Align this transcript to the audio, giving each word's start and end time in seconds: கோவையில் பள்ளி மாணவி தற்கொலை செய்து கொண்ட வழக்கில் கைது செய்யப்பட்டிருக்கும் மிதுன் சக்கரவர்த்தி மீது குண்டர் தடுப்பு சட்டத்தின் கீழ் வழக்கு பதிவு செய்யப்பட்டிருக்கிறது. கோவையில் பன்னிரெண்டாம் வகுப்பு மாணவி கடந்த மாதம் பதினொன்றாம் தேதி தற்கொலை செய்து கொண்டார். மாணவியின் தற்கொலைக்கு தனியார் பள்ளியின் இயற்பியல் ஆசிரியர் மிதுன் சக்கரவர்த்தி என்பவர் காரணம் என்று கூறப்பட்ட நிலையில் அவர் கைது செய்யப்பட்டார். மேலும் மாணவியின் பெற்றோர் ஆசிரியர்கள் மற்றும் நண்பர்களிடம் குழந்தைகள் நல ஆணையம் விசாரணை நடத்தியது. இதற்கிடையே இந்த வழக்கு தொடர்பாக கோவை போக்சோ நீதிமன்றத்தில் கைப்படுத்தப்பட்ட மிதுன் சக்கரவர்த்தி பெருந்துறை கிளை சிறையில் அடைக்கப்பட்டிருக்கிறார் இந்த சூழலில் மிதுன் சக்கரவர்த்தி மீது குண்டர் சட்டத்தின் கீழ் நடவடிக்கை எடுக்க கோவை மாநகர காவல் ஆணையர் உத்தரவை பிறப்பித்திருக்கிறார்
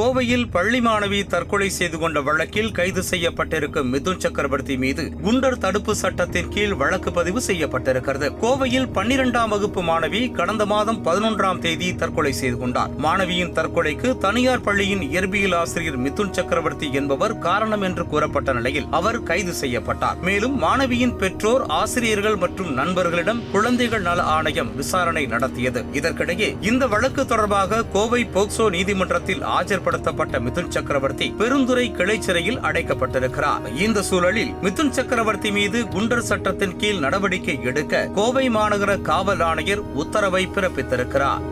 கோவையில் 0.00 0.44
பள்ளி 0.50 0.78
மாணவி 0.80 1.26
தற்கொலை 1.26 1.68
செய்து 1.68 1.98
கொண்ட 1.98 2.20
வழக்கில் 2.20 2.70
கைது 2.72 3.02
செய்யப்பட்டிருக்கும் 3.02 3.88
மிதுன் 3.94 4.20
சக்கரவர்த்தி 4.20 4.76
மீது 4.76 5.02
குண்டர் 5.24 5.56
தடுப்பு 5.58 5.94
சட்டத்தின் 5.94 6.48
கீழ் 6.48 6.74
வழக்கு 6.74 7.12
பதிவு 7.12 7.40
செய்யப்பட்டிருக்கிறது. 7.46 8.26
கோவையில் 8.42 8.86
பன்னிரெண்டாம் 8.94 9.48
வகுப்பு 9.48 9.82
மாணவி 9.82 10.32
கடந்த 10.32 10.66
மாதம் 10.66 11.04
பதினொன்றாம் 11.04 11.58
தேதி 11.58 11.94
தற்கொலை 11.94 12.32
செய்து 12.32 12.58
கொண்டார். 12.58 12.90
மாணவியின் 12.98 13.52
தற்கொலைக்கு 13.52 14.18
தனியார் 14.18 14.60
பள்ளியின் 14.60 15.00
இயற்பியல் 15.00 15.54
ஆசிரியர் 15.54 15.96
மிதுன் 15.96 16.32
சக்கரவர்த்தி 16.32 16.92
என்பவர் 16.92 17.38
காரணம் 17.38 17.82
என்று 17.82 18.06
கூறப்பட்ட 18.06 18.52
நிலையில் 18.52 18.88
அவர் 18.90 19.22
கைது 19.22 19.52
செய்யப்பட்டார். 19.52 20.16
மேலும் 20.20 20.62
மாணவியின் 20.62 21.16
பெற்றோர் 21.16 21.66
ஆசிரியர்கள் 21.66 22.36
மற்றும் 22.36 22.72
நண்பர்களிடம் 22.72 23.42
குழந்தைகள் 23.52 24.00
நல 24.00 24.22
ஆணையம் 24.22 24.76
விசாரணை 24.76 25.26
நடத்தியது. 25.26 25.82
இதற்கிடையே 25.92 26.62
இந்த 26.62 26.86
வழக்கு 26.86 27.26
தொடர்பாக 27.26 27.84
கோவை 27.84 28.24
போக்சோ 28.24 28.70
நீதிமன்றத்தில் 28.70 29.48
கைப்படுத்தப்பட்ட 29.92 30.38
மிதுன் 30.40 30.70
சக்கரவர்த்தி 30.70 31.26
பெருந்துறை 31.38 31.84
கிளை 31.92 32.16
சிறையில் 32.20 32.60
அடைக்கப்பட்டிருக்கிறார் 32.60 33.64
இந்த 33.78 34.02
சூழலில் 34.08 34.52
மிதுன் 34.62 34.92
சக்கரவர்த்தி 34.92 35.50
மீது 35.52 35.78
குண்டர் 35.90 36.26
சட்டத்தின் 36.30 36.76
கீழ் 36.76 37.02
நடவடிக்கை 37.04 37.56
எடுக்க 37.64 38.08
கோவை 38.14 38.46
மாநகர 38.50 38.94
காவல் 39.02 39.42
ஆணையர் 39.46 39.82
உத்தரவை 39.94 40.44
பிறப்பித்திருக்கிறார் 40.48 41.46